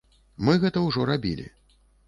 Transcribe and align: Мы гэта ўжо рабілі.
Мы 0.47 0.55
гэта 0.63 0.83
ўжо 0.87 1.07
рабілі. 1.11 1.47